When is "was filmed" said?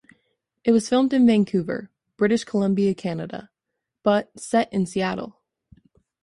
0.71-1.13